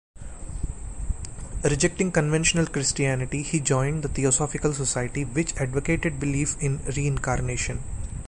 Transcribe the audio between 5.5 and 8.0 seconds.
advocated belief in reincarnation.